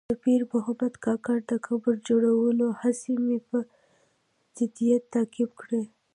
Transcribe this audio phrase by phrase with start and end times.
[0.09, 3.57] د پیر محمد کاکړ د قبر جوړولو هڅې مې په
[4.57, 5.83] جدیت تعقیب کړې.